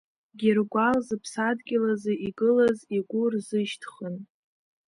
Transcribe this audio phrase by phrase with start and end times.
[0.39, 4.15] Гьыргәал зыԥсадгьыл азы игылаз игәы рзышьҭхын.